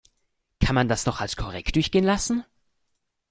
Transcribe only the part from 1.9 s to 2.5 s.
lassen?